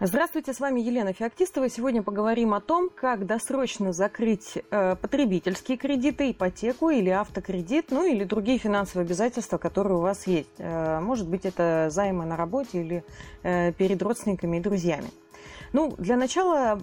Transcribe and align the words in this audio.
Здравствуйте, 0.00 0.52
с 0.52 0.60
вами 0.60 0.80
Елена 0.80 1.12
Феоктистова. 1.12 1.68
Сегодня 1.68 2.04
поговорим 2.04 2.54
о 2.54 2.60
том, 2.60 2.88
как 2.88 3.26
досрочно 3.26 3.92
закрыть 3.92 4.56
э, 4.70 4.94
потребительские 4.94 5.76
кредиты, 5.76 6.30
ипотеку 6.30 6.90
или 6.90 7.10
автокредит, 7.10 7.86
ну 7.90 8.06
или 8.06 8.22
другие 8.22 8.58
финансовые 8.58 9.06
обязательства, 9.06 9.58
которые 9.58 9.98
у 9.98 10.00
вас 10.00 10.28
есть. 10.28 10.54
Э, 10.58 11.00
может 11.00 11.28
быть, 11.28 11.44
это 11.44 11.88
займы 11.90 12.26
на 12.26 12.36
работе 12.36 12.80
или 12.80 13.04
э, 13.42 13.72
перед 13.72 14.00
родственниками 14.00 14.58
и 14.58 14.60
друзьями. 14.60 15.10
Ну, 15.72 15.92
для 15.98 16.16
начала, 16.16 16.80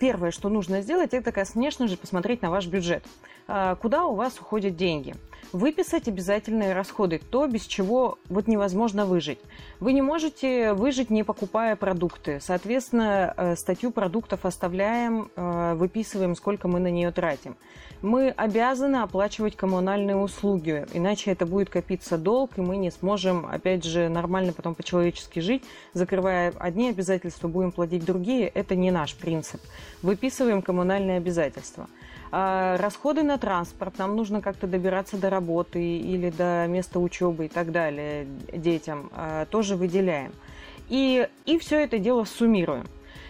первое, 0.00 0.30
что 0.30 0.48
нужно 0.48 0.80
сделать, 0.80 1.12
это, 1.12 1.30
конечно 1.30 1.88
же, 1.88 1.98
посмотреть 1.98 2.40
на 2.40 2.50
ваш 2.50 2.66
бюджет. 2.66 3.04
А, 3.46 3.76
куда 3.76 4.06
у 4.06 4.14
вас 4.14 4.40
уходят 4.40 4.76
деньги? 4.76 5.14
Выписать 5.52 6.08
обязательные 6.08 6.74
расходы, 6.74 7.18
то, 7.30 7.46
без 7.46 7.62
чего 7.62 8.18
вот 8.28 8.48
невозможно 8.48 9.06
выжить. 9.06 9.38
Вы 9.80 9.94
не 9.94 10.02
можете 10.02 10.74
выжить, 10.74 11.08
не 11.08 11.24
покупая 11.24 11.74
продукты. 11.74 12.38
Соответственно, 12.40 13.32
э, 13.34 13.56
статью 13.56 13.90
продуктов 13.90 14.44
оставляем, 14.44 15.30
э, 15.36 15.74
выписываем, 15.74 16.36
сколько 16.36 16.68
мы 16.68 16.80
на 16.80 16.90
нее 16.90 17.12
тратим. 17.12 17.56
Мы 18.02 18.28
обязаны 18.28 18.96
оплачивать 18.96 19.56
коммунальные 19.56 20.16
услуги, 20.16 20.86
иначе 20.92 21.32
это 21.32 21.46
будет 21.46 21.70
копиться 21.70 22.18
долг, 22.18 22.58
и 22.58 22.60
мы 22.60 22.76
не 22.76 22.90
сможем, 22.90 23.46
опять 23.46 23.84
же, 23.84 24.10
нормально 24.10 24.52
потом 24.52 24.74
по-человечески 24.74 25.40
жить, 25.40 25.64
закрывая 25.94 26.52
одни 26.58 26.90
обязательства, 26.90 27.48
будем 27.48 27.72
платить 27.72 28.04
другие. 28.04 28.48
Это 28.48 28.76
не 28.76 28.90
наш 28.90 29.16
принцип. 29.16 29.62
Выписываем 30.02 30.60
коммунальные 30.60 31.16
обязательства. 31.16 31.88
А, 32.30 32.76
расходы 32.76 33.22
на 33.22 33.38
транспорт, 33.38 33.98
нам 33.98 34.16
нужно 34.16 34.42
как-то 34.42 34.66
добираться 34.66 35.16
до 35.16 35.30
работы 35.30 35.37
или 35.78 36.30
до 36.30 36.66
места 36.68 37.00
учебы 37.00 37.46
и 37.46 37.48
так 37.48 37.72
далее 37.72 38.26
детям, 38.52 39.10
а, 39.14 39.46
тоже 39.46 39.76
выделяем. 39.76 40.32
И, 40.88 41.28
и 41.44 41.58
все 41.58 41.80
это 41.80 41.98
дело 41.98 42.24
суммируем. 42.24 42.86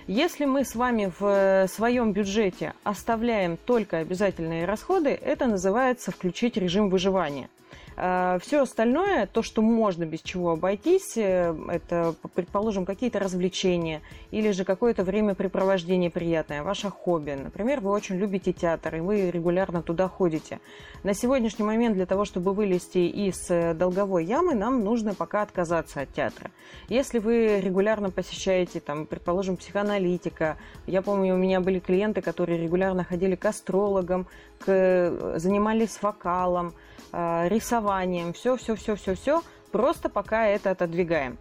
Если 0.07 0.47
мы 0.47 0.65
с 0.65 0.75
вами 0.75 1.13
в 1.19 1.69
своем 1.69 2.13
бюджете 2.13 2.73
оставляем 2.83 3.59
только 3.59 3.99
обязательные 3.99 4.65
расходы, 4.65 5.11
это 5.11 5.47
называется 5.47 6.13
включить 6.13 6.57
режим 6.57 6.89
выживания. 6.89 7.51
А, 8.01 8.39
Все 8.39 8.63
остальное, 8.63 9.27
то, 9.27 9.43
что 9.43 9.61
можно 9.61 10.05
без 10.05 10.21
чего 10.21 10.53
обойтись, 10.53 11.17
э, 11.17 11.53
это, 11.69 12.15
предположим, 12.33 12.87
какие-то 12.87 13.19
развлечения 13.19 14.03
или 14.31 14.53
же 14.53 14.65
какое-то 14.65 15.03
времяпрепровождение 15.03 16.09
приятное, 16.09 16.63
ваше 16.63 16.91
хобби. 16.91 17.33
Например, 17.33 17.81
вы 17.81 17.91
очень 17.91 18.15
любите 18.15 18.53
театр, 18.53 18.95
и 18.95 19.01
вы 19.01 19.33
регулярно 19.33 19.83
туда 19.83 20.07
ходите. 20.07 20.61
На 21.03 21.13
сегодняшний 21.13 21.65
момент 21.65 21.97
для 21.97 22.07
того, 22.07 22.25
чтобы 22.25 22.53
вылезти 22.53 22.99
из 22.99 23.51
э, 23.51 23.75
долговой 23.75 24.25
ямы, 24.25 24.55
нам 24.55 24.85
нужно 24.85 25.15
пока 25.15 25.43
отказаться 25.43 26.03
от 26.03 26.15
театра. 26.15 26.53
Если 26.89 27.19
вы 27.19 27.61
регулярно 27.61 28.13
посещаете, 28.13 28.79
там, 28.79 29.07
предположим, 29.07 29.57
психоаналитика, 29.57 30.57
я 30.87 31.03
помню, 31.03 31.35
у 31.35 31.39
меня 31.39 31.61
были 31.61 31.81
клиенты, 31.81 32.23
которые 32.23 32.63
регулярно 32.63 33.03
ходили 33.03 33.35
к 33.35 33.45
астрологам, 33.45 34.29
к, 34.61 34.67
э, 34.69 35.35
занимались 35.39 36.01
вокалом, 36.01 36.75
рисованием, 37.13 38.33
все, 38.33 38.57
все, 38.57 38.75
все, 38.75 38.95
все, 38.97 39.15
все, 39.15 39.43
просто 39.73 40.09
пока 40.09 40.47
это 40.47 40.71
отодвигаем. 40.71 41.39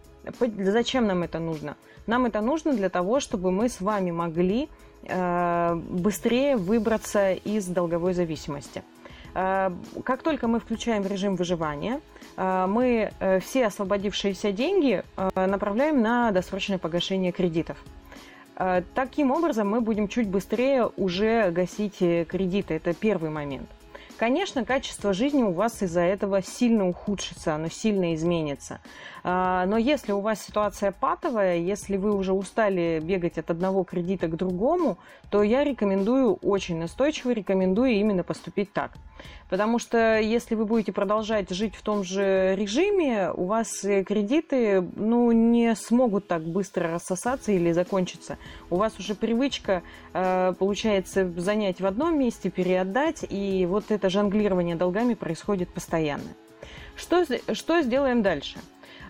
Зачем 0.58 1.06
нам 1.06 1.22
это 1.22 1.38
нужно? 1.38 1.76
Нам 2.06 2.26
это 2.26 2.40
нужно 2.40 2.72
для 2.72 2.88
того, 2.88 3.20
чтобы 3.20 3.50
мы 3.50 3.68
с 3.68 3.80
вами 3.80 4.10
могли 4.10 4.68
э, 5.02 5.74
быстрее 5.74 6.56
выбраться 6.56 7.32
из 7.32 7.66
долговой 7.66 8.14
зависимости. 8.14 8.82
Э, 9.34 9.70
как 10.04 10.22
только 10.22 10.48
мы 10.48 10.60
включаем 10.60 11.06
режим 11.06 11.36
выживания, 11.36 12.00
мы 12.36 13.10
все 13.40 13.66
освободившиеся 13.66 14.52
деньги 14.52 15.02
направляем 15.34 16.00
на 16.02 16.30
досрочное 16.30 16.78
погашение 16.78 17.32
кредитов. 17.32 17.76
Таким 18.94 19.32
образом, 19.32 19.68
мы 19.68 19.80
будем 19.80 20.06
чуть 20.06 20.28
быстрее 20.28 20.88
уже 20.96 21.50
гасить 21.50 21.98
кредиты. 21.98 22.74
Это 22.74 22.94
первый 22.94 23.30
момент. 23.30 23.68
Конечно, 24.18 24.64
качество 24.64 25.12
жизни 25.12 25.44
у 25.44 25.52
вас 25.52 25.80
из-за 25.80 26.00
этого 26.00 26.42
сильно 26.42 26.88
ухудшится, 26.88 27.54
оно 27.54 27.68
сильно 27.68 28.16
изменится. 28.16 28.80
А, 29.22 29.64
но 29.66 29.76
если 29.78 30.10
у 30.10 30.18
вас 30.18 30.42
ситуация 30.42 30.90
патовая, 30.90 31.58
если 31.58 31.96
вы 31.96 32.12
уже 32.12 32.32
устали 32.32 33.00
бегать 33.00 33.38
от 33.38 33.48
одного 33.50 33.84
кредита 33.84 34.26
к 34.26 34.34
другому, 34.34 34.98
то 35.30 35.44
я 35.44 35.62
рекомендую, 35.62 36.34
очень 36.42 36.80
настойчиво 36.80 37.30
рекомендую 37.30 37.92
именно 37.92 38.24
поступить 38.24 38.72
так. 38.72 38.90
Потому 39.48 39.78
что 39.78 40.18
если 40.18 40.54
вы 40.54 40.66
будете 40.66 40.92
продолжать 40.92 41.50
жить 41.50 41.74
в 41.74 41.82
том 41.82 42.04
же 42.04 42.54
режиме, 42.56 43.30
у 43.32 43.44
вас 43.44 43.80
кредиты 43.80 44.82
ну, 44.96 45.32
не 45.32 45.74
смогут 45.74 46.28
так 46.28 46.42
быстро 46.42 46.90
рассосаться 46.92 47.52
или 47.52 47.72
закончиться. 47.72 48.38
У 48.70 48.76
вас 48.76 48.98
уже 48.98 49.14
привычка, 49.14 49.82
э, 50.12 50.52
получается, 50.58 51.30
занять 51.36 51.80
в 51.80 51.86
одном 51.86 52.18
месте, 52.18 52.50
переотдать, 52.50 53.24
и 53.28 53.66
вот 53.66 53.90
это 53.90 54.10
жонглирование 54.10 54.76
долгами 54.76 55.14
происходит 55.14 55.68
постоянно. 55.70 56.28
Что, 56.96 57.24
что 57.54 57.80
сделаем 57.82 58.22
дальше? 58.22 58.58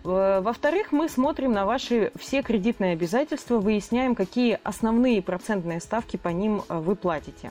Во-вторых, 0.05 0.93
мы 0.93 1.09
смотрим 1.09 1.53
на 1.53 1.67
ваши 1.67 2.13
все 2.19 2.43
кредитные 2.43 2.93
обязательства, 2.93 3.59
выясняем, 3.59 4.15
какие 4.15 4.59
основные 4.63 5.21
процентные 5.23 5.81
ставки 5.81 6.17
по 6.17 6.29
ним 6.29 6.63
э, 6.69 6.79
вы 6.79 6.95
платите. 6.95 7.51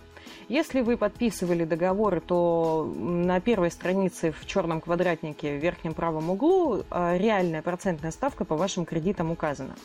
Если 0.50 0.80
вы 0.80 0.96
подписывали 0.96 1.66
договоры, 1.66 2.22
то 2.22 2.90
на 2.96 3.42
первой 3.42 3.70
странице 3.70 4.32
в 4.32 4.46
черном 4.46 4.80
квадратнике 4.80 5.58
в 5.58 5.62
верхнем 5.62 5.94
правом 5.94 6.30
углу 6.30 6.84
э, 6.90 7.18
реальная 7.18 7.62
процентная 7.62 8.12
ставка 8.12 8.46
по 8.46 8.56
вашим 8.56 8.86
кредитам 8.86 9.30
указана. 9.30 9.76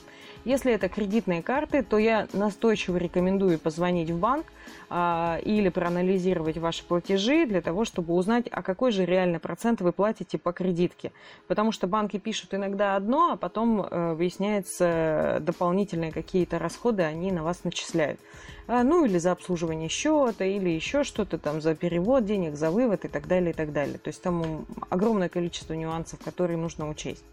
Если 0.45 0.73
это 0.73 0.89
кредитные 0.89 1.43
карты, 1.43 1.83
то 1.83 1.99
я 1.99 2.27
настойчиво 2.33 2.97
рекомендую 2.97 3.59
позвонить 3.61 4.11
в 4.11 4.19
банк 4.19 4.47
а, 4.91 5.39
или 5.45 5.69
проанализировать 5.69 6.59
ваши 6.59 6.85
платежи 6.85 7.47
для 7.47 7.61
того, 7.61 7.85
чтобы 7.85 8.15
узнать, 8.15 8.49
а 8.51 8.63
какой 8.63 8.91
же 8.91 9.05
реальный 9.05 9.39
процент 9.39 9.81
вы 9.81 9.93
платите 9.93 10.39
по 10.39 10.53
кредитке. 10.53 11.13
Потому 11.47 11.71
что 11.71 11.87
банки 11.87 12.19
пишут 12.19 12.55
иногда 12.55 12.97
одно, 12.97 13.33
а 13.33 13.37
потом 13.37 13.83
э, 13.83 14.15
выясняется 14.15 15.39
дополнительные 15.41 16.11
какие-то 16.11 16.59
расходы 16.59 17.03
они 17.03 17.31
на 17.31 17.45
вас 17.45 17.63
начисляют. 17.63 18.19
А, 18.67 18.83
ну 18.83 19.05
или 19.05 19.19
за 19.19 19.33
обслуживание 19.33 19.89
счета, 19.89 20.45
или 20.45 20.71
еще 20.71 21.05
что-то 21.05 21.39
там, 21.39 21.61
за 21.61 21.75
перевод 21.75 22.25
денег, 22.25 22.55
за 22.55 22.71
вывод 22.71 23.05
и 23.05 23.09
так 23.09 23.27
далее, 23.27 23.51
и 23.51 23.55
так 23.55 23.73
далее. 23.73 23.99
То 23.99 24.09
есть 24.09 24.23
там 24.23 24.67
огромное 24.89 25.29
количество 25.29 25.75
нюансов, 25.75 26.21
которые 26.25 26.57
нужно 26.57 26.89
учесть. 26.89 27.25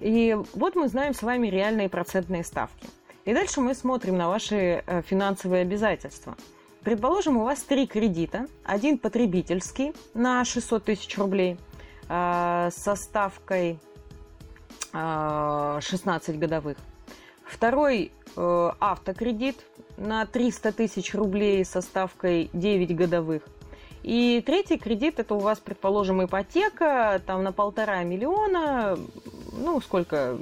И 0.00 0.36
вот 0.54 0.76
мы 0.76 0.88
знаем 0.88 1.14
с 1.14 1.22
вами 1.22 1.48
реальные 1.48 1.88
процентные 1.88 2.44
ставки. 2.44 2.88
И 3.24 3.34
дальше 3.34 3.60
мы 3.60 3.74
смотрим 3.74 4.16
на 4.16 4.28
ваши 4.28 4.82
э, 4.86 5.02
финансовые 5.02 5.62
обязательства. 5.62 6.36
Предположим, 6.82 7.36
у 7.36 7.44
вас 7.44 7.62
три 7.62 7.86
кредита. 7.86 8.46
Один 8.64 8.96
потребительский 8.96 9.92
на 10.14 10.44
600 10.44 10.84
тысяч 10.84 11.18
рублей 11.18 11.58
э, 12.08 12.70
со 12.72 12.94
ставкой 12.94 13.78
16 14.92 16.28
э, 16.28 16.32
годовых. 16.38 16.78
Второй 17.48 18.12
автокредит 18.36 19.56
на 19.96 20.26
300 20.26 20.72
тысяч 20.72 21.14
рублей 21.14 21.64
со 21.64 21.80
ставкой 21.80 22.50
9 22.52 22.94
годовых. 22.94 23.42
И 24.02 24.42
третий 24.46 24.78
кредит, 24.78 25.18
это 25.18 25.34
у 25.34 25.38
вас, 25.38 25.58
предположим, 25.58 26.24
ипотека, 26.24 27.20
там 27.26 27.42
на 27.42 27.52
полтора 27.52 28.02
миллиона, 28.04 28.96
ну, 29.52 29.80
сколько 29.80 30.38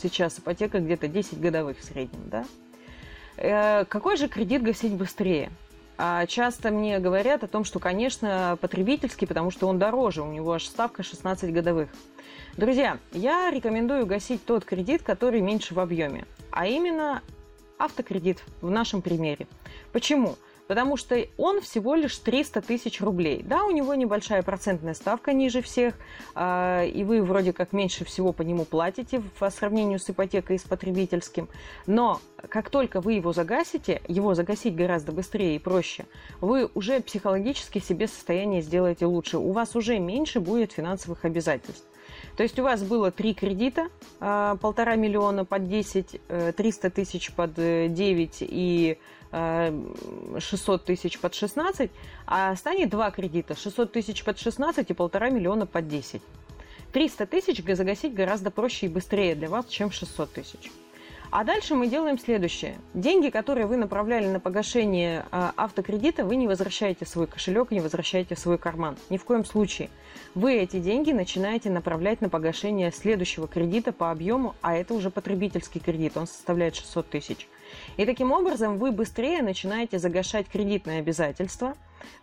сейчас 0.00 0.38
ипотека, 0.38 0.78
где-то 0.78 1.08
10 1.08 1.40
годовых 1.40 1.78
в 1.78 1.84
среднем, 1.84 2.30
да? 2.30 2.44
Э, 3.36 3.84
какой 3.86 4.16
же 4.16 4.28
кредит 4.28 4.62
гасить 4.62 4.92
быстрее? 4.94 5.50
А 6.02 6.24
часто 6.24 6.70
мне 6.70 6.98
говорят 6.98 7.44
о 7.44 7.46
том, 7.46 7.62
что, 7.62 7.78
конечно, 7.78 8.56
потребительский, 8.58 9.26
потому 9.26 9.50
что 9.50 9.68
он 9.68 9.78
дороже, 9.78 10.22
у 10.22 10.32
него 10.32 10.54
аж 10.54 10.64
ставка 10.64 11.02
16 11.02 11.52
годовых. 11.52 11.90
Друзья, 12.56 12.96
я 13.12 13.50
рекомендую 13.50 14.06
гасить 14.06 14.42
тот 14.46 14.64
кредит, 14.64 15.02
который 15.02 15.42
меньше 15.42 15.74
в 15.74 15.78
объеме, 15.78 16.24
а 16.52 16.66
именно 16.66 17.20
автокредит 17.76 18.42
в 18.62 18.70
нашем 18.70 19.02
примере. 19.02 19.46
Почему? 19.92 20.36
Потому 20.70 20.96
что 20.96 21.26
он 21.36 21.60
всего 21.60 21.96
лишь 21.96 22.16
300 22.18 22.60
тысяч 22.60 23.00
рублей. 23.00 23.42
Да, 23.42 23.64
у 23.64 23.72
него 23.72 23.92
небольшая 23.96 24.44
процентная 24.44 24.94
ставка 24.94 25.32
ниже 25.32 25.62
всех, 25.62 25.96
а, 26.36 26.84
и 26.84 27.02
вы 27.02 27.24
вроде 27.24 27.52
как 27.52 27.72
меньше 27.72 28.04
всего 28.04 28.32
по 28.32 28.42
нему 28.42 28.64
платите 28.64 29.20
по 29.40 29.50
сравнению 29.50 29.98
с 29.98 30.08
ипотекой 30.08 30.54
и 30.54 30.58
с 30.60 30.62
потребительским, 30.62 31.48
но 31.88 32.20
как 32.48 32.70
только 32.70 33.00
вы 33.00 33.14
его 33.14 33.32
загасите, 33.32 34.00
его 34.06 34.36
загасить 34.36 34.76
гораздо 34.76 35.10
быстрее 35.10 35.56
и 35.56 35.58
проще, 35.58 36.06
вы 36.40 36.70
уже 36.72 37.00
психологически 37.00 37.80
себе 37.80 38.06
состояние 38.06 38.62
сделаете 38.62 39.06
лучше, 39.06 39.38
у 39.38 39.50
вас 39.50 39.74
уже 39.74 39.98
меньше 39.98 40.38
будет 40.38 40.70
финансовых 40.70 41.24
обязательств. 41.24 41.89
То 42.36 42.42
есть 42.42 42.58
у 42.58 42.62
вас 42.62 42.82
было 42.82 43.10
три 43.10 43.34
кредита, 43.34 43.88
а, 44.20 44.56
полтора 44.56 44.96
миллиона 44.96 45.44
под 45.44 45.68
10, 45.68 46.20
300 46.56 46.86
э, 46.86 46.90
тысяч 46.90 47.32
под 47.32 47.54
9 47.54 48.36
и 48.40 48.98
600 49.32 50.84
тысяч 50.84 51.20
под 51.20 51.34
16, 51.34 51.90
а 52.26 52.56
станет 52.56 52.90
два 52.90 53.12
кредита, 53.12 53.54
600 53.54 53.92
тысяч 53.92 54.24
под 54.24 54.40
16 54.40 54.90
и 54.90 54.92
полтора 54.92 55.30
миллиона 55.30 55.66
под 55.66 55.86
10. 55.86 56.20
300 56.92 57.26
тысяч 57.26 57.62
загасить 57.64 58.12
гораздо 58.12 58.50
проще 58.50 58.86
и 58.86 58.88
быстрее 58.88 59.36
для 59.36 59.48
вас, 59.48 59.66
чем 59.66 59.92
600 59.92 60.32
тысяч. 60.32 60.70
А 61.30 61.44
дальше 61.44 61.76
мы 61.76 61.86
делаем 61.86 62.18
следующее. 62.18 62.76
Деньги, 62.92 63.28
которые 63.28 63.66
вы 63.68 63.76
направляли 63.76 64.26
на 64.26 64.40
погашение 64.40 65.26
э, 65.30 65.50
автокредита, 65.56 66.24
вы 66.24 66.34
не 66.34 66.48
возвращаете 66.48 67.04
в 67.04 67.08
свой 67.08 67.28
кошелек, 67.28 67.70
не 67.70 67.78
возвращаете 67.78 68.34
в 68.34 68.38
свой 68.40 68.58
карман. 68.58 68.96
Ни 69.10 69.16
в 69.16 69.24
коем 69.24 69.44
случае. 69.44 69.90
Вы 70.34 70.54
эти 70.54 70.80
деньги 70.80 71.12
начинаете 71.12 71.70
направлять 71.70 72.20
на 72.20 72.28
погашение 72.28 72.90
следующего 72.90 73.46
кредита 73.46 73.92
по 73.92 74.10
объему, 74.10 74.56
а 74.60 74.76
это 74.76 74.92
уже 74.92 75.10
потребительский 75.10 75.78
кредит, 75.78 76.16
он 76.16 76.26
составляет 76.26 76.74
600 76.74 77.08
тысяч. 77.08 77.48
И 77.96 78.04
таким 78.04 78.32
образом 78.32 78.78
вы 78.78 78.90
быстрее 78.90 79.40
начинаете 79.42 80.00
загашать 80.00 80.48
кредитные 80.48 80.98
обязательства. 80.98 81.74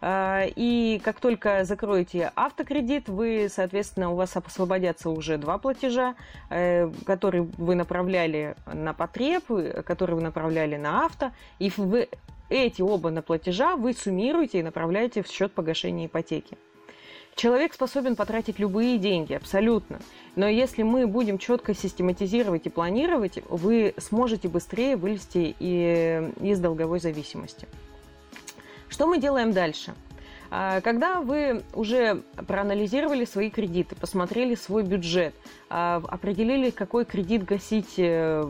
А, 0.02 0.46
и 0.56 1.02
как 1.04 1.20
только 1.20 1.64
закроете 1.64 2.32
автокредит, 2.36 3.10
вы, 3.10 3.48
соответственно, 3.50 4.12
у 4.12 4.16
вас 4.16 4.36
освободятся 4.36 5.10
уже 5.10 5.38
два 5.38 5.58
платежа, 5.58 6.16
э, 6.50 6.90
которые 7.06 7.44
вы 7.58 7.76
направляли 7.76 8.56
на 8.66 8.94
потреб, 8.94 9.44
которые 9.86 10.16
вы 10.16 10.22
направляли 10.22 10.76
на 10.78 11.06
авто, 11.06 11.32
и 11.60 11.72
вы 11.78 12.10
эти 12.50 12.82
оба 12.82 13.10
на 13.10 13.22
платежа 13.22 13.76
вы 13.76 13.94
суммируете 13.94 14.60
и 14.60 14.64
направляете 14.64 15.22
в 15.24 15.28
счет 15.28 15.54
погашения 15.54 16.06
ипотеки. 16.06 16.58
Человек 17.36 17.76
способен 17.76 18.16
потратить 18.16 18.58
любые 18.58 18.98
деньги, 18.98 19.34
абсолютно. 19.34 20.00
Но 20.36 20.48
если 20.48 20.82
мы 20.82 21.06
будем 21.06 21.38
четко 21.38 21.76
систематизировать 21.76 22.66
и 22.66 22.70
планировать, 22.70 23.40
вы 23.48 23.94
сможете 23.98 24.48
быстрее 24.48 24.96
вылезти 24.96 25.56
из 25.60 26.60
долговой 26.60 27.00
зависимости. 27.00 27.68
Что 28.90 29.08
мы 29.08 29.20
делаем 29.20 29.52
дальше? 29.52 29.94
А, 30.50 30.82
когда 30.82 31.22
вы 31.22 31.64
уже 31.74 32.24
проанализировали 32.48 33.26
свои 33.26 33.50
кредиты, 33.50 33.96
посмотрели 33.96 34.56
свой 34.56 34.84
бюджет, 34.84 35.36
а, 35.70 36.02
определили, 36.08 36.70
какой 36.70 37.06
кредит 37.06 37.44
гасить 37.44 37.96
э, 37.98 38.44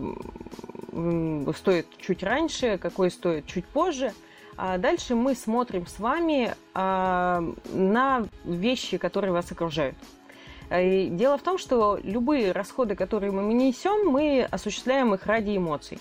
стоит 1.55 1.87
чуть 1.97 2.23
раньше, 2.23 2.77
какой 2.77 3.11
стоит 3.11 3.45
чуть 3.45 3.65
позже– 3.65 4.13
а 4.57 4.79
дальше 4.79 5.13
мы 5.13 5.35
смотрим 5.35 5.85
с 5.85 5.99
вами 5.99 6.55
на 6.73 8.25
вещи, 8.43 8.97
которые 8.97 9.31
вас 9.31 9.51
окружают. 9.51 9.95
Дело 10.69 11.37
в 11.37 11.43
том, 11.43 11.59
что 11.59 11.99
любые 12.03 12.51
расходы, 12.51 12.95
которые 12.95 13.31
мы 13.31 13.53
несем, 13.53 14.09
мы 14.09 14.47
осуществляем 14.49 15.13
их 15.13 15.27
ради 15.27 15.55
эмоций. 15.55 15.99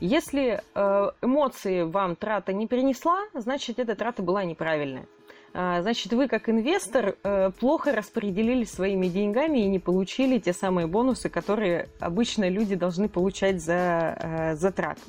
Если 0.00 0.62
э, 0.74 1.10
эмоции 1.22 1.82
вам 1.82 2.14
трата 2.14 2.52
не 2.52 2.66
принесла, 2.66 3.18
значит, 3.34 3.78
эта 3.78 3.96
трата 3.96 4.22
была 4.22 4.44
неправильная. 4.44 5.06
А, 5.54 5.82
значит, 5.82 6.12
вы 6.12 6.28
как 6.28 6.48
инвестор 6.48 7.16
э, 7.22 7.50
плохо 7.58 7.92
распределили 7.92 8.64
своими 8.64 9.08
деньгами 9.08 9.58
и 9.58 9.66
не 9.66 9.78
получили 9.78 10.38
те 10.38 10.52
самые 10.52 10.86
бонусы, 10.86 11.28
которые 11.28 11.88
обычно 11.98 12.48
люди 12.48 12.74
должны 12.74 13.08
получать 13.08 13.60
за, 13.60 14.16
э, 14.20 14.54
за 14.56 14.70
трату. 14.70 15.00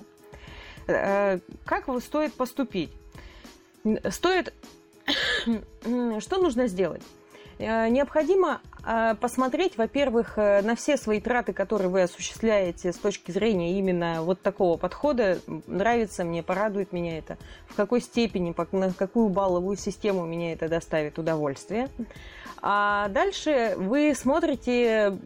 Э, 0.88 1.40
как 1.66 1.88
стоит 2.02 2.34
поступить? 2.34 2.92
Стоит... 4.10 4.54
Что 6.20 6.38
нужно 6.38 6.68
сделать? 6.68 7.02
Необходимо 7.60 8.62
посмотреть, 9.20 9.78
во-первых, 9.78 10.38
на 10.38 10.76
все 10.76 10.98
свои 10.98 11.20
траты, 11.20 11.54
которые 11.54 11.90
вы 11.90 12.04
осуществляете 12.04 12.92
с 12.92 12.98
точки 12.98 13.32
зрения 13.32 13.78
именно 13.78 14.22
вот 14.24 14.42
такого 14.42 14.78
подхода. 14.78 15.40
Нравится 15.68 16.24
мне, 16.24 16.44
порадует 16.44 16.92
меня 16.92 17.18
это, 17.18 17.38
в 17.68 17.76
какой 17.76 18.02
степени, 18.02 18.56
на 18.72 18.94
какую 18.94 19.30
балловую 19.30 19.78
систему 19.78 20.26
меня 20.26 20.54
это 20.54 20.68
доставит 20.70 21.20
удовольствие. 21.20 21.90
А 22.62 23.08
дальше 23.10 23.74
вы 23.78 24.14
смотрите, 24.14 25.18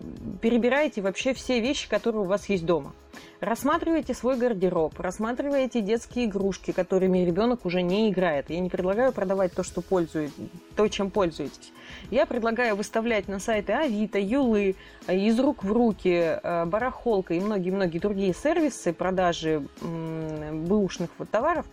перебираете 0.41 1.01
вообще 1.01 1.33
все 1.33 1.59
вещи, 1.59 1.89
которые 1.89 2.21
у 2.23 2.25
вас 2.25 2.49
есть 2.49 2.65
дома. 2.65 2.93
Рассматривайте 3.39 4.13
свой 4.13 4.37
гардероб, 4.37 4.99
рассматривайте 4.99 5.81
детские 5.81 6.25
игрушки, 6.25 6.71
которыми 6.71 7.19
ребенок 7.19 7.65
уже 7.65 7.81
не 7.81 8.09
играет. 8.09 8.49
Я 8.49 8.59
не 8.59 8.69
предлагаю 8.69 9.11
продавать 9.11 9.53
то, 9.53 9.63
что 9.63 9.81
пользует, 9.81 10.31
то, 10.75 10.87
чем 10.87 11.11
пользуетесь. 11.11 11.73
Я 12.09 12.25
предлагаю 12.25 12.75
выставлять 12.75 13.27
на 13.27 13.39
сайты 13.39 13.73
Авито, 13.73 14.17
Юлы, 14.17 14.75
э, 15.07 15.17
из 15.17 15.39
рук 15.39 15.63
в 15.63 15.71
руки, 15.71 16.39
э, 16.41 16.65
барахолка 16.65 17.33
и 17.33 17.39
многие-многие 17.39 17.99
другие 17.99 18.33
сервисы 18.33 18.93
продажи 18.93 19.67
бэушных 19.81 21.09
товаров, 21.29 21.65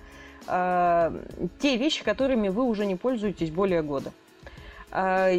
э, 0.47 1.13
те 1.61 1.77
вещи, 1.77 2.03
которыми 2.05 2.49
вы 2.49 2.65
уже 2.65 2.85
не 2.85 2.97
пользуетесь 2.97 3.51
более 3.51 3.83
года. 3.83 4.13
А, 4.93 5.31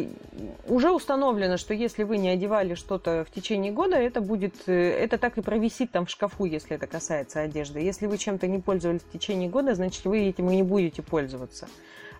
уже 0.66 0.90
установлено, 0.90 1.58
что 1.58 1.74
если 1.74 2.04
вы 2.04 2.16
не 2.16 2.30
одевали 2.30 2.74
что-то 2.74 3.24
в 3.28 3.32
течение 3.32 3.70
года, 3.70 3.96
это 3.96 4.20
будет, 4.20 4.54
э, 4.66 4.72
это 4.72 5.18
так 5.18 5.36
и 5.36 5.42
провисит 5.42 5.90
там 5.90 6.06
в 6.06 6.10
шкафу, 6.10 6.46
если 6.46 6.76
это 6.76 6.86
касается 6.86 7.40
одежды. 7.40 7.80
Если 7.80 8.06
вы 8.06 8.16
чем-то 8.16 8.46
не 8.46 8.58
пользовались 8.58 9.02
в 9.02 9.10
течение 9.12 9.50
года, 9.50 9.74
значит 9.74 10.04
вы 10.06 10.20
этим 10.20 10.50
и 10.50 10.56
не 10.56 10.62
будете 10.62 11.02
пользоваться. 11.02 11.68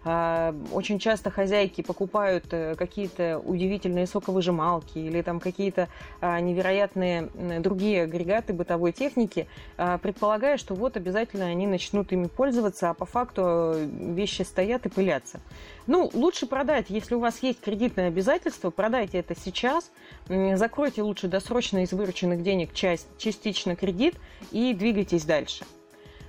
А, 0.05 0.55
очень 0.73 0.99
часто 0.99 1.31
хозяйки 1.31 1.83
покупают 1.83 2.47
э, 2.51 2.75
какие-то 2.75 3.39
удивительные 3.39 4.07
соковыжималки 4.07 4.99
или 4.99 5.23
там 5.23 5.39
какие-то 5.39 5.89
а, 6.21 6.41
невероятные 6.41 7.29
другие 7.61 8.03
агрегаты 8.03 8.53
бытовой 8.53 8.93
техники, 8.93 9.47
а, 9.77 9.99
предполагая, 9.99 10.57
что 10.57 10.75
вот 10.75 10.97
обязательно 10.97 11.47
они 11.47 11.67
начнут 11.67 12.13
ими 12.13 12.27
пользоваться, 12.27 12.91
а 12.91 12.95
по 12.95 13.05
факту 13.05 13.43
э, 13.45 13.89
вещи 14.01 14.43
стоят 14.43 14.87
и 14.87 14.89
пылятся. 14.89 15.41
Ну, 15.87 16.11
лучше 16.15 16.47
продать, 16.47 16.87
если 16.89 17.15
у 17.15 17.21
вас 17.21 17.43
есть 17.43 17.61
кредитное 17.61 18.09
обязательство, 18.09 18.71
продайте 18.71 19.19
это 19.19 19.35
сейчас, 19.39 19.91
закройте 20.29 21.03
лучше 21.03 21.27
досрочно 21.29 21.83
из 21.83 21.93
вырученных 21.93 22.43
денег 22.43 22.73
часть, 22.73 23.09
частично 23.19 23.75
кредит 23.75 24.15
и 24.53 24.75
двигайтесь 24.75 25.25
дальше. 25.25 25.65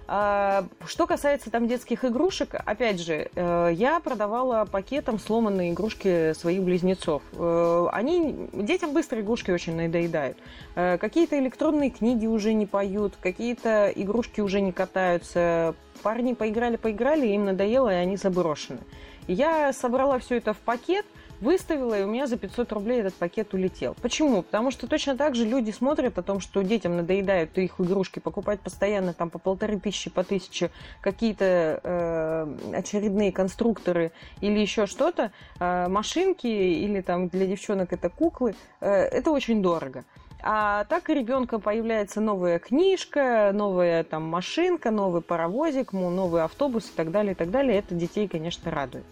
А, 0.07 0.65
что 0.85 1.07
касается 1.07 1.49
там 1.49 1.67
детских 1.67 2.03
игрушек, 2.03 2.55
опять 2.65 2.99
же, 2.99 3.29
э, 3.33 3.69
я 3.73 3.99
продавала 3.99 4.65
пакетом 4.65 5.17
сломанные 5.17 5.71
игрушки 5.71 6.33
своих 6.33 6.61
близнецов. 6.63 7.21
Э, 7.33 7.87
они, 7.91 8.49
детям 8.53 8.93
быстро 8.93 9.21
игрушки 9.21 9.51
очень 9.51 9.75
надоедают. 9.75 10.37
Э, 10.75 10.97
какие-то 10.97 11.39
электронные 11.39 11.89
книги 11.89 12.25
уже 12.25 12.53
не 12.53 12.65
поют, 12.65 13.13
какие-то 13.21 13.91
игрушки 13.95 14.41
уже 14.41 14.59
не 14.59 14.73
катаются. 14.73 15.73
Парни 16.01 16.33
поиграли, 16.33 16.75
поиграли, 16.75 17.27
им 17.27 17.45
надоело, 17.45 17.89
и 17.89 17.95
они 17.95 18.17
заброшены. 18.17 18.79
Я 19.27 19.71
собрала 19.71 20.19
все 20.19 20.35
это 20.35 20.53
в 20.53 20.57
пакет– 20.57 21.05
выставила, 21.43 21.99
и 21.99 22.03
у 22.03 22.07
меня 22.07 22.25
за 22.25 22.37
500 22.37 22.71
рублей 22.71 23.01
этот 23.01 23.13
пакет 23.13 23.53
улетел. 23.53 23.95
Почему? 24.01 24.41
Потому 24.41 24.71
что 24.71 24.87
точно 24.87 25.15
так 25.15 25.35
же 25.35 25.45
люди 25.45 25.71
смотрят 25.71 26.17
о 26.17 26.23
том, 26.23 26.39
что 26.39 26.63
детям 26.63 26.97
надоедают 26.97 27.57
их 27.57 27.79
игрушки 27.79 28.19
покупать 28.19 28.61
постоянно 28.61 29.13
там 29.13 29.29
по 29.29 29.37
полторы 29.37 29.79
тысячи, 29.79 30.09
по 30.09 30.23
тысяче 30.23 30.71
какие-то 31.01 31.79
э, 31.83 32.75
очередные 32.75 33.31
конструкторы 33.31 34.11
или 34.41 34.59
еще 34.59 34.87
что-то, 34.87 35.31
э, 35.59 35.87
машинки 35.87 36.47
или 36.47 37.01
там 37.01 37.27
для 37.27 37.45
девчонок 37.45 37.93
это 37.93 38.09
куклы, 38.09 38.55
э, 38.79 38.89
это 38.89 39.31
очень 39.31 39.61
дорого. 39.61 40.05
А 40.45 40.83
так 40.85 41.09
и 41.09 41.13
ребенка 41.13 41.57
появляется 41.57 42.19
новая 42.19 42.59
книжка, 42.59 43.51
новая 43.53 44.03
там 44.03 44.23
машинка, 44.23 44.91
новый 44.91 45.21
паровозик, 45.21 45.93
новый 45.93 46.43
автобус 46.43 46.89
и 46.89 46.93
так 46.93 47.11
далее, 47.11 47.31
и 47.31 47.35
так 47.35 47.49
далее. 47.49 47.79
Это 47.79 47.95
детей, 47.95 48.27
конечно, 48.27 48.69
радует. 48.69 49.05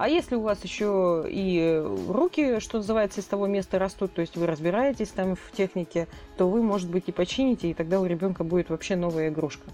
А 0.00 0.08
если 0.08 0.34
у 0.34 0.40
вас 0.40 0.64
еще 0.64 1.26
и 1.28 1.84
руки, 2.08 2.58
что 2.60 2.78
называется, 2.78 3.20
из 3.20 3.26
того 3.26 3.46
места 3.46 3.78
растут, 3.78 4.14
то 4.14 4.22
есть 4.22 4.34
вы 4.34 4.46
разбираетесь 4.46 5.10
там 5.10 5.36
в 5.36 5.52
технике, 5.52 6.08
то 6.38 6.48
вы, 6.48 6.62
может 6.62 6.88
быть, 6.88 7.08
и 7.08 7.12
почините, 7.12 7.68
и 7.68 7.74
тогда 7.74 8.00
у 8.00 8.06
ребенка 8.06 8.42
будет 8.42 8.70
вообще 8.70 8.96
новая 8.96 9.28
игрушка. 9.28 9.66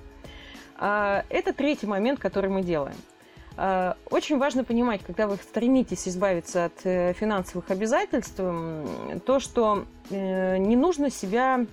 А, 0.78 1.22
это 1.28 1.52
третий 1.52 1.86
момент, 1.86 2.18
который 2.18 2.50
мы 2.50 2.62
делаем. 2.62 2.96
А, 3.56 3.96
очень 4.10 4.36
важно 4.36 4.64
понимать, 4.64 5.00
когда 5.06 5.28
вы 5.28 5.36
стремитесь 5.36 6.08
избавиться 6.08 6.64
от 6.64 6.80
э, 6.82 7.12
финансовых 7.12 7.70
обязательств, 7.70 8.34
то, 8.34 9.38
что 9.38 9.84
э, 10.10 10.56
не 10.56 10.74
нужно 10.74 11.08
себя 11.08 11.64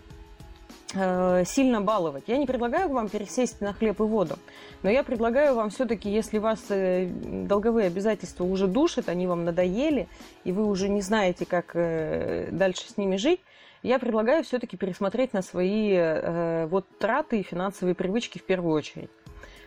сильно 0.93 1.81
баловать. 1.81 2.23
Я 2.27 2.37
не 2.37 2.45
предлагаю 2.45 2.89
вам 2.89 3.09
пересесть 3.09 3.61
на 3.61 3.73
хлеб 3.73 3.99
и 3.99 4.03
воду, 4.03 4.37
но 4.83 4.89
я 4.89 5.03
предлагаю 5.03 5.55
вам 5.55 5.69
все-таки, 5.69 6.09
если 6.09 6.37
вас 6.37 6.59
э, 6.69 7.07
долговые 7.07 7.87
обязательства 7.87 8.43
уже 8.43 8.67
душат, 8.67 9.09
они 9.09 9.27
вам 9.27 9.43
надоели, 9.43 10.07
и 10.43 10.51
вы 10.51 10.65
уже 10.65 10.89
не 10.89 11.01
знаете, 11.01 11.45
как 11.45 11.71
э, 11.75 12.49
дальше 12.51 12.89
с 12.89 12.97
ними 12.97 13.17
жить, 13.17 13.41
я 13.81 13.99
предлагаю 13.99 14.43
все-таки 14.43 14.77
пересмотреть 14.77 15.33
на 15.33 15.41
свои 15.41 16.67
вот 16.67 16.85
траты 16.99 17.41
и 17.41 17.43
финансовые 17.43 17.95
привычки 17.95 18.37
в 18.37 18.43
первую 18.43 18.73
очередь. 18.73 19.09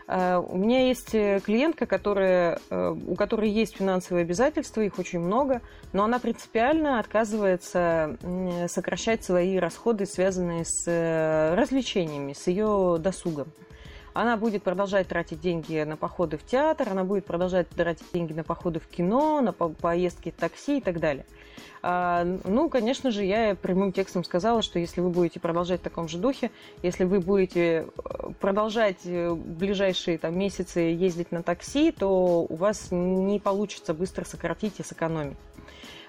Э, 0.09 0.37
у 0.37 0.57
меня 0.57 0.87
есть 0.87 1.15
э, 1.15 1.41
клиентка, 1.41 1.87
которая, 1.87 2.61
э, 2.71 2.95
у 3.07 3.15
которой 3.15 3.51
есть 3.51 3.77
финансовые 3.77 4.23
обязательства, 4.23 4.81
их 4.81 4.99
очень 4.99 5.21
много, 5.21 5.63
но 5.93 6.05
она 6.05 6.19
принципиально 6.19 7.01
отказывается 7.01 8.17
сокращать 8.69 9.25
свои 9.25 9.57
расходы, 9.59 10.07
связанные 10.07 10.65
с 10.65 10.87
развлечениями, 11.57 12.33
с 12.33 12.47
ее 12.47 12.97
досугом. 12.99 13.49
Она 14.15 14.37
будет 14.37 14.63
продолжать 14.63 15.09
тратить 15.09 15.41
деньги 15.41 15.83
на 15.83 15.97
походы 15.97 16.39
в 16.39 16.45
театр, 16.47 16.89
она 16.91 17.05
будет 17.05 17.27
продолжать 17.27 17.69
тратить 17.69 18.07
деньги 18.15 18.33
на 18.33 18.45
походы 18.45 18.81
в 18.81 18.87
кино, 18.87 19.43
на 19.43 19.53
поездки 19.53 20.31
в 20.31 20.41
такси 20.41 20.79
и 20.79 20.81
так 20.81 21.01
далее. 21.01 21.27
А, 21.83 22.25
ну, 22.45 22.69
конечно 22.69 23.11
же, 23.11 23.25
я 23.25 23.55
прямым 23.55 23.93
текстом 23.93 24.25
сказала, 24.25 24.63
что 24.63 24.79
если 24.79 25.01
вы 25.01 25.11
будете 25.11 25.41
продолжать 25.41 25.81
в 25.81 25.85
таком 25.85 26.09
же 26.09 26.19
духе, 26.19 26.51
если 26.83 27.05
вы 27.05 27.21
будете 27.21 27.61
э, 27.61 28.31
продолжать 28.41 28.99
э, 29.05 29.31
в 29.31 29.37
ближайшие 29.37 30.19
там, 30.19 30.39
месяцы 30.39 30.81
ездить 30.81 31.33
на 31.33 31.43
такси, 31.43 31.93
то 31.93 32.47
у 32.49 32.57
вас 32.57 32.89
не 32.91 33.39
получится 33.39 33.95
быстро 33.95 34.25
сократить 34.25 34.81
и 34.81 34.83
сэкономить. 34.83 35.37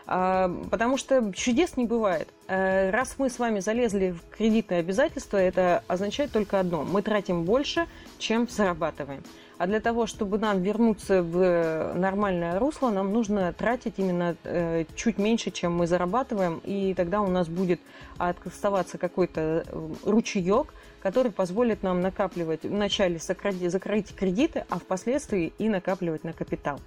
А, 0.10 0.50
потому 0.72 0.98
что 0.98 1.34
чудес 1.34 1.76
не 1.76 1.86
бывает. 1.86 2.30
Э, 2.48 2.90
раз 2.92 3.16
мы 3.18 3.30
с 3.30 3.40
вами 3.40 3.60
залезли 3.60 4.12
в 4.12 4.36
кредитные 4.36 4.80
обязательства, 4.80 5.38
это 5.38 5.84
означает 5.88 6.32
только 6.32 6.60
одно. 6.60 6.84
Мы 6.84 7.02
тратим 7.02 7.44
больше, 7.44 7.88
чем 8.18 8.48
зарабатываем. 8.48 9.22
А 9.58 9.66
для 9.66 9.80
того, 9.80 10.06
чтобы 10.06 10.38
нам 10.38 10.62
вернуться 10.62 11.24
в 11.24 11.94
нормальное 11.96 12.60
русло, 12.60 12.92
нам 12.92 13.12
нужно 13.12 13.52
тратить 13.54 13.96
именно 13.98 14.36
э, 14.44 14.86
чуть 14.96 15.18
меньше, 15.18 15.50
чем 15.50 15.76
мы 15.76 15.88
зарабатываем, 15.88 16.62
и 16.64 16.94
тогда 16.94 17.22
у 17.22 17.28
нас 17.28 17.48
будет 17.48 17.80
оставаться 18.18 19.00
какой-то 19.00 19.66
э, 19.66 19.90
ручеек, 20.06 20.74
который 21.02 21.32
позволит 21.32 21.82
нам 21.82 22.02
накапливать, 22.02 22.64
вначале 22.64 23.18
закрыть 23.18 24.16
кредиты, 24.16 24.66
а 24.70 24.78
впоследствии 24.78 25.54
и 25.58 25.70
накапливать 25.70 26.24
на 26.24 26.34
капитал. 26.34 26.80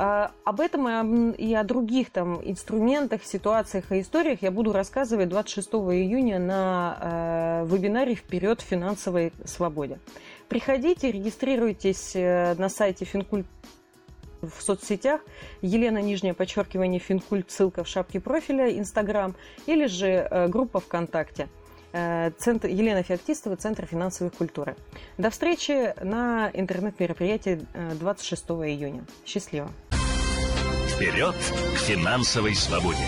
А, 0.00 0.30
об 0.44 0.60
этом 0.60 1.32
и 1.32 1.52
о 1.54 1.64
других 1.64 2.10
там 2.10 2.40
инструментах, 2.44 3.24
ситуациях 3.24 3.90
и 3.90 4.00
историях 4.00 4.42
я 4.42 4.52
буду 4.52 4.72
рассказывать 4.72 5.28
26 5.28 5.68
июня 5.70 6.38
на 6.38 6.98
э, 7.00 7.66
вебинаре 7.66 8.14
«Вперед 8.14 8.60
финансовой 8.60 9.32
свободе». 9.44 9.98
Приходите, 10.48 11.10
регистрируйтесь 11.12 12.12
э, 12.14 12.54
на 12.54 12.68
сайте 12.68 13.04
Финкульт 13.04 13.46
в 14.40 14.62
соцсетях. 14.62 15.20
Елена, 15.62 15.98
нижнее 15.98 16.32
подчеркивание, 16.32 17.00
Финкульт, 17.00 17.50
ссылка 17.50 17.84
в 17.84 17.88
шапке 17.88 18.20
профиля, 18.20 18.76
Инстаграм, 18.78 19.34
или 19.66 19.86
же 19.86 20.06
э, 20.08 20.48
группа 20.48 20.80
ВКонтакте. 20.80 21.48
Центр, 21.90 22.68
Елена 22.68 23.02
Феоктистова, 23.02 23.56
Центр 23.56 23.86
финансовой 23.86 24.30
культуры. 24.30 24.76
До 25.16 25.30
встречи 25.30 25.94
на 26.04 26.50
интернет-мероприятии 26.52 27.66
26 27.98 28.44
июня. 28.44 29.06
Счастливо! 29.24 29.70
Вперед 30.86 31.34
к 31.34 31.78
финансовой 31.78 32.54
свободе! 32.54 33.06